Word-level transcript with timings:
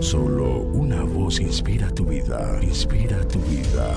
Solo 0.00 0.60
una 0.60 1.02
voz 1.02 1.40
inspira 1.40 1.88
tu 1.90 2.04
vida, 2.04 2.58
inspira 2.62 3.26
tu 3.28 3.38
vida. 3.40 3.94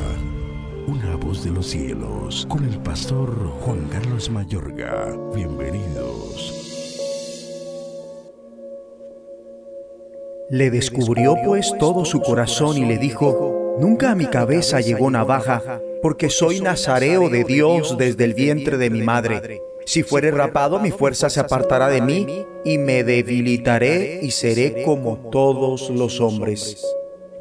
Una 0.87 1.15
voz 1.17 1.43
de 1.43 1.51
los 1.51 1.67
cielos, 1.67 2.47
con 2.49 2.63
el 2.63 2.79
pastor 2.79 3.29
Juan 3.61 3.87
Carlos 3.91 4.29
Mayorga. 4.29 5.15
Bienvenidos. 5.35 6.55
Le 10.49 10.71
descubrió 10.71 11.35
pues 11.45 11.73
todo 11.79 12.05
su 12.05 12.21
corazón 12.21 12.77
y 12.77 12.85
le 12.85 12.97
dijo, 12.97 13.77
Nunca 13.79 14.11
a 14.11 14.15
mi 14.15 14.25
cabeza 14.25 14.81
llegó 14.81 15.11
navaja, 15.11 15.81
porque 16.01 16.29
soy 16.29 16.61
nazareo 16.61 17.29
de 17.29 17.43
Dios 17.43 17.97
desde 17.97 18.23
el 18.23 18.33
vientre 18.33 18.77
de 18.77 18.89
mi 18.89 19.01
madre. 19.01 19.61
Si 19.89 20.03
fuere 20.03 20.29
rapado, 20.29 20.77
mi 20.79 20.91
fuerza 20.91 21.31
se 21.31 21.39
apartará 21.39 21.89
de 21.89 21.99
mí 21.99 22.45
y 22.63 22.77
me 22.77 23.03
debilitaré 23.03 24.19
y 24.21 24.29
seré 24.29 24.83
como 24.83 25.17
todos 25.31 25.89
los 25.89 26.21
hombres. 26.21 26.85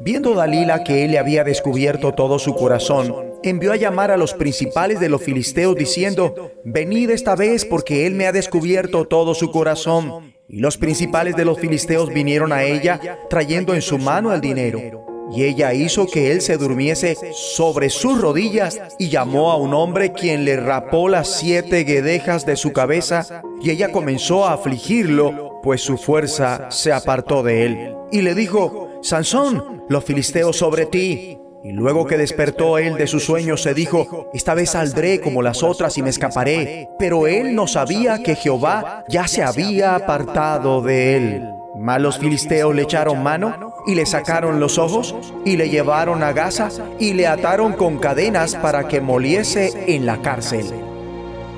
Viendo 0.01 0.33
Dalila 0.33 0.83
que 0.83 1.05
él 1.05 1.11
le 1.11 1.19
había 1.19 1.43
descubierto 1.43 2.11
todo 2.15 2.39
su 2.39 2.55
corazón, 2.55 3.13
envió 3.43 3.71
a 3.71 3.75
llamar 3.75 4.09
a 4.09 4.17
los 4.17 4.33
principales 4.33 4.99
de 4.99 5.09
los 5.09 5.21
filisteos 5.21 5.75
diciendo, 5.75 6.51
Venid 6.63 7.11
esta 7.11 7.35
vez 7.35 7.65
porque 7.65 8.07
él 8.07 8.15
me 8.15 8.25
ha 8.25 8.31
descubierto 8.31 9.05
todo 9.05 9.35
su 9.35 9.51
corazón. 9.51 10.33
Y 10.47 10.59
los 10.59 10.75
principales 10.79 11.35
de 11.35 11.45
los 11.45 11.59
filisteos 11.59 12.11
vinieron 12.11 12.51
a 12.51 12.63
ella 12.63 13.19
trayendo 13.29 13.75
en 13.75 13.83
su 13.83 13.99
mano 13.99 14.33
el 14.33 14.41
dinero. 14.41 15.08
Y 15.31 15.43
ella 15.43 15.73
hizo 15.73 16.07
que 16.07 16.31
él 16.31 16.41
se 16.41 16.57
durmiese 16.57 17.15
sobre 17.33 17.89
sus 17.89 18.19
rodillas 18.19 18.79
y 18.97 19.09
llamó 19.09 19.51
a 19.51 19.57
un 19.57 19.73
hombre 19.73 20.11
quien 20.11 20.43
le 20.43 20.57
rapó 20.57 21.07
las 21.07 21.27
siete 21.27 21.83
guedejas 21.83 22.45
de 22.45 22.55
su 22.55 22.73
cabeza 22.73 23.43
y 23.61 23.69
ella 23.69 23.91
comenzó 23.91 24.45
a 24.45 24.53
afligirlo, 24.53 25.59
pues 25.61 25.81
su 25.81 25.97
fuerza 25.97 26.71
se 26.71 26.91
apartó 26.91 27.43
de 27.43 27.65
él. 27.65 27.95
Y 28.11 28.21
le 28.21 28.33
dijo, 28.33 28.89
Sansón, 29.01 29.83
los 29.87 30.03
filisteos 30.03 30.57
sobre 30.57 30.85
ti. 30.85 31.37
Y 31.61 31.73
luego 31.73 32.07
que 32.07 32.17
despertó 32.17 32.77
él 32.77 32.95
de 32.95 33.05
su 33.05 33.19
sueño, 33.19 33.57
se 33.57 33.73
dijo, 33.73 34.29
esta 34.33 34.53
vez 34.53 34.71
saldré 34.71 35.19
como 35.19 35.41
las 35.41 35.61
otras 35.61 35.97
y 35.97 36.01
me 36.01 36.09
escaparé. 36.09 36.89
Pero 36.97 37.27
él 37.27 37.53
no 37.53 37.67
sabía 37.67 38.23
que 38.23 38.35
Jehová 38.35 39.03
ya 39.09 39.27
se 39.27 39.43
había 39.43 39.95
apartado 39.95 40.81
de 40.81 41.17
él. 41.17 41.49
Mas 41.77 42.01
los 42.01 42.17
filisteos 42.17 42.73
le 42.73 42.83
echaron 42.83 43.21
mano 43.21 43.68
y 43.89 43.95
le 43.95 44.05
sacaron 44.05 44.59
los 44.59 44.77
ojos 44.77 45.15
y 45.45 45.57
le 45.57 45.67
llevaron 45.67 46.21
a 46.21 46.31
Gaza 46.31 46.69
y 46.99 47.13
le 47.13 47.25
ataron 47.25 47.73
con 47.73 47.97
cadenas 47.97 48.55
para 48.55 48.87
que 48.87 49.01
moliese 49.01 49.95
en 49.95 50.05
la 50.05 50.21
cárcel. 50.21 50.67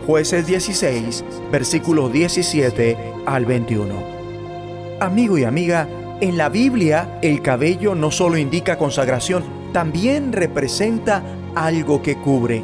Jueces 0.08 0.48
16, 0.48 1.26
versículos 1.52 2.14
17 2.14 2.98
al 3.26 3.46
21. 3.46 3.94
Amigo 5.02 5.38
y 5.38 5.44
amiga, 5.44 5.90
en 6.22 6.38
la 6.38 6.48
Biblia 6.48 7.20
el 7.22 7.42
cabello 7.42 7.96
no 7.96 8.12
solo 8.12 8.38
indica 8.38 8.78
consagración, 8.78 9.44
también 9.74 10.32
representa 10.32 11.22
algo 11.54 12.02
que 12.02 12.16
cubre. 12.16 12.64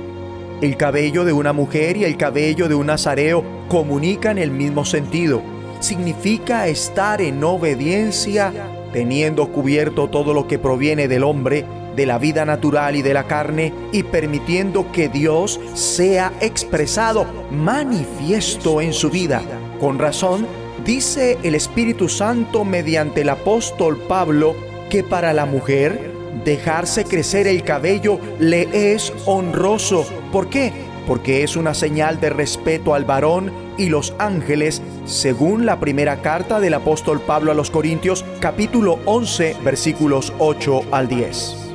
El 0.62 0.78
cabello 0.78 1.26
de 1.26 1.34
una 1.34 1.52
mujer 1.52 1.98
y 1.98 2.06
el 2.06 2.16
cabello 2.16 2.70
de 2.70 2.76
un 2.76 2.86
nazareo 2.86 3.44
comunican 3.68 4.38
el 4.38 4.52
mismo 4.52 4.86
sentido. 4.86 5.42
Significa 5.82 6.68
estar 6.68 7.22
en 7.22 7.44
obediencia, 7.44 8.54
teniendo 8.92 9.52
cubierto 9.52 10.10
todo 10.10 10.34
lo 10.34 10.48
que 10.48 10.60
proviene 10.60 11.08
del 11.08 11.24
hombre, 11.24 11.66
de 11.96 12.06
la 12.06 12.18
vida 12.18 12.46
natural 12.46 12.96
y 12.96 13.02
de 13.02 13.14
la 13.14 13.26
carne, 13.26 13.74
y 13.92 14.04
permitiendo 14.04 14.92
que 14.92 15.10
Dios 15.10 15.60
sea 15.74 16.32
expresado, 16.42 17.26
manifiesto 17.52 18.82
en 18.82 18.94
su 18.94 19.10
vida. 19.10 19.42
Con 19.80 20.00
razón, 20.00 20.48
dice 20.86 21.38
el 21.44 21.56
Espíritu 21.56 22.08
Santo 22.08 22.64
mediante 22.64 23.22
el 23.22 23.30
apóstol 23.30 23.98
Pablo 24.08 24.56
que 24.90 25.04
para 25.04 25.34
la 25.34 25.46
mujer 25.46 26.12
dejarse 26.46 27.04
crecer 27.04 27.48
el 27.48 27.64
cabello 27.64 28.20
le 28.40 28.94
es 28.94 29.14
honroso. 29.26 30.06
¿Por 30.32 30.50
qué? 30.50 30.72
Porque 31.08 31.44
es 31.44 31.56
una 31.56 31.74
señal 31.74 32.20
de 32.20 32.30
respeto 32.30 32.94
al 32.94 33.06
varón 33.06 33.52
y 33.78 33.88
los 33.88 34.14
ángeles, 34.20 34.82
según 35.06 35.66
la 35.66 35.80
primera 35.80 36.22
carta 36.22 36.60
del 36.60 36.74
apóstol 36.74 37.22
Pablo 37.22 37.52
a 37.52 37.56
los 37.56 37.72
Corintios, 37.72 38.26
capítulo 38.42 39.00
11, 39.06 39.56
versículos 39.64 40.34
8 40.38 40.82
al 40.92 41.08
10. 41.08 41.68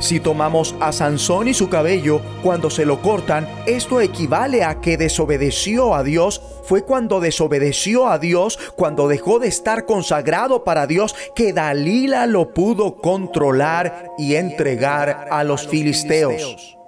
Si 0.00 0.18
tomamos 0.18 0.74
a 0.80 0.92
Sansón 0.92 1.48
y 1.48 1.54
su 1.54 1.68
cabello 1.68 2.22
cuando 2.42 2.70
se 2.70 2.86
lo 2.86 3.02
cortan, 3.02 3.46
esto 3.66 4.00
equivale 4.00 4.64
a 4.64 4.80
que 4.80 4.96
desobedeció 4.96 5.94
a 5.94 6.02
Dios. 6.02 6.40
Fue 6.64 6.84
cuando 6.84 7.20
desobedeció 7.20 8.08
a 8.08 8.18
Dios, 8.18 8.58
cuando 8.76 9.08
dejó 9.08 9.38
de 9.38 9.48
estar 9.48 9.84
consagrado 9.84 10.64
para 10.64 10.86
Dios, 10.86 11.14
que 11.34 11.52
Dalila 11.52 12.26
lo 12.26 12.54
pudo 12.54 12.96
controlar 12.96 14.06
y 14.16 14.36
entregar 14.36 15.28
a 15.30 15.44
los 15.44 15.68
filisteos. 15.68 16.79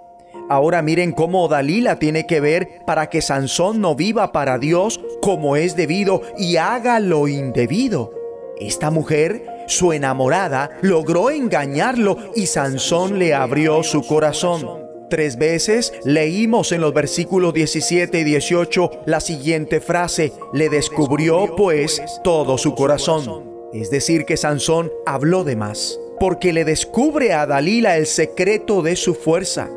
Ahora 0.52 0.82
miren 0.82 1.12
cómo 1.12 1.48
Dalila 1.48 1.98
tiene 1.98 2.26
que 2.26 2.38
ver 2.38 2.84
para 2.84 3.08
que 3.08 3.22
Sansón 3.22 3.80
no 3.80 3.94
viva 3.94 4.32
para 4.32 4.58
Dios 4.58 5.00
como 5.22 5.56
es 5.56 5.76
debido 5.76 6.20
y 6.36 6.58
haga 6.58 7.00
lo 7.00 7.26
indebido. 7.26 8.12
Esta 8.60 8.90
mujer 8.90 9.46
su 9.66 9.94
enamorada 9.94 10.68
logró 10.82 11.30
engañarlo 11.30 12.18
y 12.36 12.44
Sansón 12.44 13.18
le 13.18 13.32
abrió 13.32 13.82
su 13.82 14.06
corazón. 14.06 14.68
Tres 15.08 15.38
veces 15.38 15.94
leímos 16.04 16.72
en 16.72 16.82
los 16.82 16.92
versículos 16.92 17.54
17 17.54 18.20
y 18.20 18.24
18 18.24 18.90
la 19.06 19.20
siguiente 19.20 19.80
frase, 19.80 20.34
le 20.52 20.68
descubrió 20.68 21.56
pues 21.56 22.02
todo 22.22 22.58
su 22.58 22.74
corazón. 22.74 23.70
Es 23.72 23.90
decir, 23.90 24.26
que 24.26 24.36
Sansón 24.36 24.92
habló 25.06 25.44
de 25.44 25.56
más, 25.56 25.98
porque 26.20 26.52
le 26.52 26.66
descubre 26.66 27.32
a 27.32 27.46
Dalila 27.46 27.96
el 27.96 28.06
secreto 28.06 28.82
de 28.82 28.96
su 28.96 29.14
fuerza. 29.14 29.70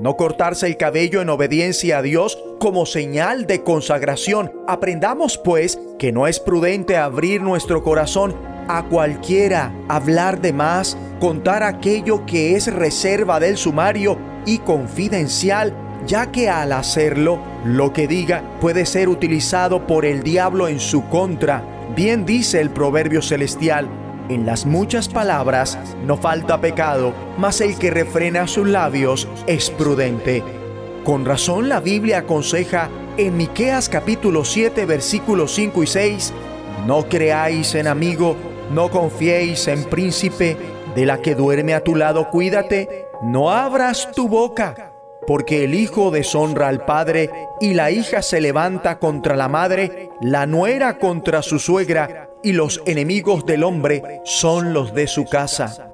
No 0.00 0.16
cortarse 0.16 0.66
el 0.66 0.76
cabello 0.76 1.20
en 1.20 1.28
obediencia 1.28 1.98
a 1.98 2.02
Dios 2.02 2.38
como 2.60 2.86
señal 2.86 3.46
de 3.46 3.64
consagración. 3.64 4.52
Aprendamos 4.68 5.38
pues 5.38 5.80
que 5.98 6.12
no 6.12 6.28
es 6.28 6.38
prudente 6.38 6.96
abrir 6.96 7.42
nuestro 7.42 7.82
corazón 7.82 8.36
a 8.68 8.84
cualquiera 8.84 9.72
hablar 9.88 10.40
de 10.40 10.52
más, 10.52 10.96
contar 11.18 11.64
aquello 11.64 12.24
que 12.26 12.54
es 12.54 12.72
reserva 12.72 13.40
del 13.40 13.56
sumario 13.56 14.18
y 14.46 14.58
confidencial, 14.58 15.74
ya 16.06 16.30
que 16.30 16.48
al 16.48 16.72
hacerlo, 16.72 17.40
lo 17.64 17.92
que 17.92 18.06
diga 18.06 18.44
puede 18.60 18.86
ser 18.86 19.08
utilizado 19.08 19.86
por 19.86 20.04
el 20.04 20.22
diablo 20.22 20.68
en 20.68 20.78
su 20.78 21.08
contra. 21.08 21.64
Bien 21.96 22.24
dice 22.24 22.60
el 22.60 22.70
proverbio 22.70 23.20
celestial, 23.20 23.88
en 24.28 24.46
las 24.46 24.66
muchas 24.66 25.08
palabras 25.08 25.78
no 26.04 26.16
falta 26.16 26.60
pecado, 26.60 27.14
mas 27.36 27.60
el 27.60 27.78
que 27.78 27.90
refrena 27.90 28.46
sus 28.46 28.68
labios 28.68 29.28
es 29.46 29.70
prudente. 29.70 30.42
Con 31.04 31.24
razón 31.24 31.68
la 31.68 31.80
Biblia 31.80 32.18
aconseja 32.18 32.88
en 33.16 33.36
Miqueas 33.36 33.88
capítulo 33.88 34.44
7 34.44 34.84
versículos 34.86 35.54
5 35.54 35.82
y 35.82 35.86
6, 35.86 36.32
no 36.86 37.08
creáis 37.08 37.74
en 37.74 37.86
amigo 37.86 38.36
no 38.70 38.90
confiéis 38.90 39.66
en 39.68 39.84
príncipe, 39.84 40.56
de 40.94 41.06
la 41.06 41.20
que 41.20 41.34
duerme 41.34 41.74
a 41.74 41.84
tu 41.84 41.94
lado, 41.94 42.30
cuídate, 42.30 43.06
no 43.22 43.50
abras 43.50 44.10
tu 44.12 44.28
boca, 44.28 44.92
porque 45.26 45.64
el 45.64 45.74
hijo 45.74 46.10
deshonra 46.10 46.68
al 46.68 46.84
padre 46.84 47.30
y 47.60 47.74
la 47.74 47.90
hija 47.90 48.22
se 48.22 48.40
levanta 48.40 48.98
contra 48.98 49.36
la 49.36 49.48
madre, 49.48 50.10
la 50.20 50.46
nuera 50.46 50.98
contra 50.98 51.42
su 51.42 51.58
suegra, 51.58 52.27
y 52.42 52.52
los 52.52 52.82
enemigos 52.86 53.46
del 53.46 53.64
hombre 53.64 54.20
son 54.24 54.72
los 54.72 54.94
de 54.94 55.06
su 55.06 55.24
casa. 55.24 55.90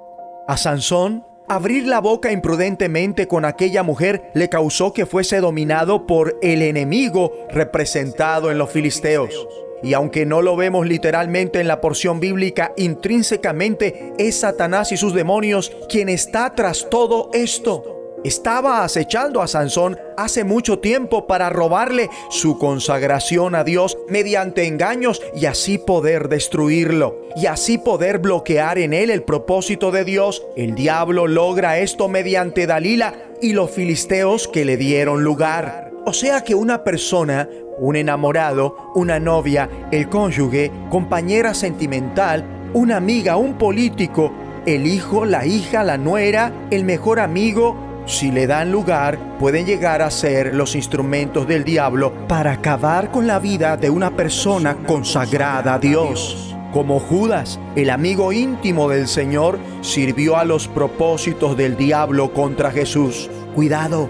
A 0.47 0.57
Sansón, 0.57 1.25
abrir 1.49 1.87
la 1.87 2.01
boca 2.01 2.33
imprudentemente 2.33 3.27
con 3.27 3.45
aquella 3.45 3.83
mujer 3.83 4.31
le 4.35 4.49
causó 4.49 4.93
que 4.93 5.07
fuese 5.07 5.41
dominado 5.41 6.07
por 6.07 6.39
el 6.43 6.63
enemigo 6.63 7.33
representado 7.51 8.51
en 8.51 8.59
los 8.59 8.71
filisteos. 8.71 9.49
Y 9.83 9.93
aunque 9.93 10.25
no 10.25 10.41
lo 10.41 10.57
vemos 10.57 10.87
literalmente 10.87 11.61
en 11.61 11.69
la 11.69 11.81
porción 11.81 12.19
bíblica, 12.19 12.73
intrínsecamente 12.77 14.15
es 14.19 14.41
Satanás 14.41 14.93
y 14.93 14.97
sus 14.97 15.13
demonios 15.13 15.73
quien 15.91 16.09
está 16.09 16.55
tras 16.55 16.89
todo 16.89 17.31
esto. 17.35 18.04
Estaba 18.25 18.85
acechando 18.85 19.43
a 19.43 19.47
Sansón 19.47 19.99
hace 20.17 20.45
mucho 20.45 20.79
tiempo 20.79 21.27
para 21.27 21.51
robarle 21.51 22.09
su 22.31 22.57
consagración 22.57 23.55
a 23.55 23.65
Dios 23.65 23.99
mediante 24.09 24.67
engaños 24.67 25.21
y 25.37 25.45
así 25.45 25.77
poder 25.77 26.31
destruirlo 26.31 27.21
y 27.37 27.45
así 27.47 27.77
poder 27.77 28.21
bloquear 28.21 28.79
en 28.79 28.95
él 28.95 29.11
el 29.11 29.25
propósito 29.25 29.91
de 29.91 30.05
Dios. 30.05 30.43
El 30.57 30.75
diablo 30.75 31.27
logra 31.27 31.79
esto 31.79 32.09
mediante 32.09 32.67
Dalila 32.67 33.13
y 33.43 33.53
los 33.53 33.71
filisteos 33.71 34.49
que 34.49 34.65
le 34.65 34.79
dieron 34.79 35.23
lugar. 35.23 35.93
O 36.07 36.15
sea 36.15 36.43
que 36.45 36.55
una 36.55 36.83
persona 36.83 37.47
un 37.77 37.97
enamorado, 37.97 38.77
una 38.95 39.19
novia, 39.19 39.69
el 39.91 40.09
cónyuge, 40.09 40.71
compañera 40.91 41.53
sentimental, 41.53 42.71
una 42.73 42.97
amiga, 42.97 43.37
un 43.37 43.59
político, 43.59 44.33
el 44.67 44.87
hijo, 44.87 45.25
la 45.25 45.45
hija, 45.45 45.83
la 45.83 45.99
nuera, 45.99 46.53
el 46.71 46.85
mejor 46.85 47.21
amigo, 47.21 47.77
si 48.07 48.31
le 48.31 48.47
dan 48.47 48.71
lugar, 48.71 49.19
pueden 49.39 49.65
llegar 49.65 50.03
a 50.03 50.11
ser 50.11 50.55
los 50.55 50.75
instrumentos 50.75 51.49
del 51.49 51.65
diablo 51.65 52.13
para 52.29 52.53
acabar 52.53 53.11
con 53.11 53.27
la 53.27 53.39
vida 53.39 53.79
de 53.79 53.89
una 53.89 54.15
persona 54.15 54.77
consagrada 54.87 55.75
a 55.75 55.79
Dios. 55.79 56.51
como 56.73 56.99
Judas, 56.99 57.61
el 57.77 57.89
amigo 57.89 58.33
íntimo 58.33 58.89
del 58.89 59.07
Señor, 59.07 59.61
sirvió 59.81 60.37
a 60.37 60.45
los 60.45 60.67
propósitos 60.67 61.57
del 61.57 61.77
diablo 61.77 62.33
contra 62.33 62.73
Jesús. 62.73 63.31
Cuidado, 63.55 64.09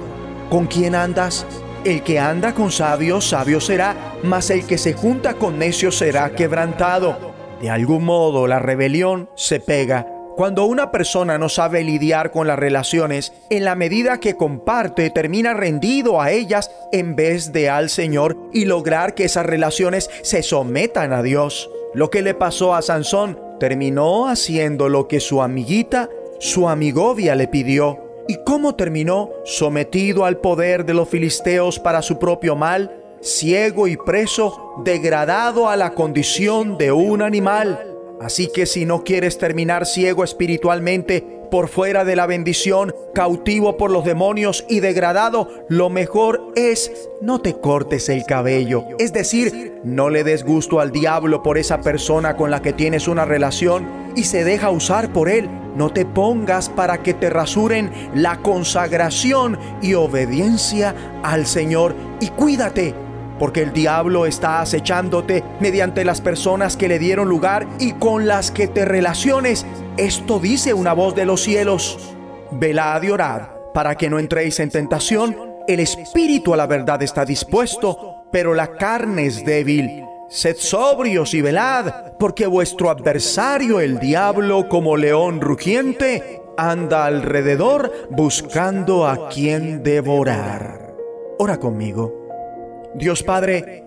¿con 0.49 0.67
quién 0.67 0.95
andas? 0.95 1.47
El 1.85 2.03
que 2.03 2.19
anda 2.19 2.55
con 2.55 2.73
sabios, 2.73 3.29
sabio 3.29 3.61
será, 3.61 4.15
mas 4.23 4.49
el 4.49 4.65
que 4.65 4.79
se 4.79 4.95
junta 4.95 5.35
con 5.35 5.59
necios 5.59 5.99
será 5.99 6.31
quebrantado. 6.31 7.35
De 7.61 7.69
algún 7.69 8.07
modo 8.07 8.47
la 8.47 8.61
rebelión 8.61 9.29
se 9.35 9.61
pega. 9.61 10.14
Cuando 10.37 10.65
una 10.65 10.91
persona 10.91 11.39
no 11.39 11.49
sabe 11.49 11.85
lidiar 11.85 12.33
con 12.33 12.49
las 12.49 12.59
relaciones, 12.59 13.33
en 13.51 13.65
la 13.65 13.77
medida 13.77 14.19
que 14.19 14.35
comparte, 14.35 15.11
termina 15.11 15.55
rendido 15.55 16.21
a 16.21 16.33
ellas 16.33 16.73
en 16.91 17.15
vez 17.15 17.53
de 17.53 17.71
al 17.71 17.89
Señor 17.89 18.37
y 18.53 18.65
lograr 18.65 19.15
que 19.15 19.27
esas 19.27 19.47
relaciones 19.47 20.11
se 20.23 20.43
sometan 20.43 21.13
a 21.13 21.23
Dios. 21.23 21.71
Lo 21.95 22.11
que 22.11 22.21
le 22.21 22.35
pasó 22.35 22.75
a 22.75 22.83
Sansón 22.83 23.39
terminó 23.61 24.27
haciendo 24.27 24.89
lo 24.89 25.07
que 25.07 25.21
su 25.21 25.41
amiguita, 25.41 26.09
su 26.41 26.69
amigovia 26.69 27.37
le 27.37 27.47
pidió. 27.47 28.01
¿Y 28.27 28.39
cómo 28.43 28.75
terminó? 28.75 29.31
Sometido 29.45 30.25
al 30.25 30.39
poder 30.39 30.85
de 30.85 30.95
los 30.95 31.09
filisteos 31.09 31.79
para 31.79 32.03
su 32.03 32.19
propio 32.19 32.57
mal, 32.57 32.91
ciego 33.21 33.87
y 33.87 33.97
preso, 33.97 34.83
degradado 34.85 35.69
a 35.69 35.77
la 35.77 35.95
condición 35.95 36.77
de 36.77 36.91
un 36.91 37.23
animal. 37.23 37.94
Así 38.21 38.49
que 38.49 38.67
si 38.67 38.87
no 38.87 39.05
quieres 39.05 39.39
terminar 39.39 39.87
ciego 39.87 40.25
espiritualmente, 40.25 41.35
por 41.55 41.69
fuera 41.69 42.05
de 42.05 42.17
la 42.17 42.27
bendición, 42.27 42.93
cautivo 43.15 43.77
por 43.77 43.93
los 43.93 44.05
demonios 44.05 44.65
y 44.69 44.81
degradado, 44.81 45.49
lo 45.69 45.89
mejor 45.89 46.53
es 46.57 47.09
no 47.21 47.41
te 47.41 47.55
cortes 47.55 48.09
el 48.09 48.25
cabello. 48.25 48.85
Es 48.99 49.13
decir, 49.13 49.81
no 49.85 50.11
le 50.11 50.25
des 50.25 50.43
gusto 50.43 50.81
al 50.81 50.91
diablo 50.91 51.45
por 51.45 51.57
esa 51.57 51.81
persona 51.81 52.37
con 52.37 52.51
la 52.51 52.61
que 52.61 52.73
tienes 52.73 53.07
una 53.07 53.25
relación 53.25 53.87
y 54.17 54.25
se 54.25 54.43
deja 54.43 54.71
usar 54.71 55.13
por 55.13 55.29
él. 55.29 55.49
No 55.77 55.91
te 55.91 56.05
pongas 56.05 56.69
para 56.69 57.05
que 57.05 57.15
te 57.15 57.31
rasuren 57.31 57.93
la 58.17 58.39
consagración 58.39 59.57
y 59.81 59.95
obediencia 59.95 61.21
al 61.23 61.47
Señor 61.47 61.95
y 62.21 62.31
cuídate 62.31 62.95
porque 63.39 63.63
el 63.63 63.73
diablo 63.73 64.27
está 64.27 64.61
acechándote 64.61 65.43
mediante 65.61 66.05
las 66.05 66.21
personas 66.21 66.77
que 66.77 66.89
le 66.89 66.99
dieron 66.99 67.29
lugar 67.29 67.67
y 67.79 67.93
con 67.93 68.27
las 68.27 68.51
que 68.51 68.69
te 68.69 68.85
relaciones. 68.85 69.67
Esto 69.97 70.39
dice 70.39 70.75
una 70.75 70.93
voz 70.93 71.15
de 71.15 71.27
los 71.27 71.43
cielos. 71.43 72.15
Velad 72.53 73.03
y 73.03 73.11
orad 73.11 73.43
para 73.75 73.97
que 73.97 74.09
no 74.09 74.19
entréis 74.19 74.61
en 74.61 74.71
tentación. 74.71 75.37
El 75.67 75.81
espíritu 75.81 76.55
a 76.55 76.57
la 76.57 76.67
verdad 76.67 77.03
está 77.03 77.25
dispuesto, 77.25 78.27
pero 78.31 78.55
la 78.55 78.77
carne 78.77 79.27
es 79.27 79.45
débil. 79.45 80.05
Sed 80.29 80.57
sobrios 80.57 81.35
y 81.35 81.43
velad, 81.43 82.15
porque 82.19 82.47
vuestro 82.47 82.89
adversario 82.89 83.81
el 83.81 83.99
diablo 83.99 84.69
como 84.69 84.97
león 84.97 85.41
rugiente 85.41 86.41
anda 86.57 87.05
alrededor 87.07 87.93
buscando 88.11 89.07
a 89.07 89.29
quien 89.29 89.83
devorar. 89.83 90.95
Ora 91.39 91.59
conmigo. 91.59 92.24
Dios 92.95 93.23
Padre, 93.23 93.85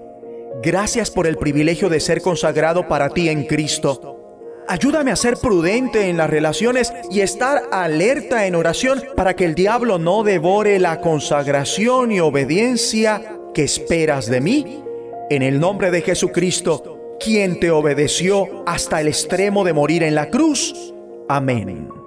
gracias 0.62 1.12
por 1.12 1.28
el 1.28 1.38
privilegio 1.38 1.90
de 1.90 2.00
ser 2.00 2.22
consagrado 2.22 2.88
para 2.88 3.10
ti 3.10 3.30
en 3.30 3.46
Cristo. 3.46 4.16
Ayúdame 4.68 5.12
a 5.12 5.16
ser 5.16 5.38
prudente 5.38 6.10
en 6.10 6.18
las 6.18 6.30
relaciones 6.30 6.94
y 7.10 7.22
estar 7.22 7.64
alerta 7.72 8.48
en 8.48 8.56
oración 8.56 9.02
para 9.16 9.34
que 9.34 9.46
el 9.46 9.56
diablo 9.56 9.98
no 9.98 10.24
devore 10.24 10.78
la 10.80 11.00
consagración 11.00 12.12
y 12.12 12.20
obediencia 12.20 13.40
que 13.54 13.64
esperas 13.64 14.26
de 14.28 14.42
mí. 14.42 14.84
En 15.30 15.42
el 15.42 15.60
nombre 15.60 15.90
de 15.90 16.02
Jesucristo, 16.02 17.16
quien 17.20 17.62
te 17.62 17.72
obedeció 17.72 18.64
hasta 18.66 19.00
el 19.00 19.08
extremo 19.08 19.64
de 19.64 19.74
morir 19.74 20.04
en 20.04 20.16
la 20.16 20.30
cruz. 20.30 20.94
Amén. 21.30 22.07